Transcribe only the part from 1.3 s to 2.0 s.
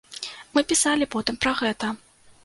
пра гэта.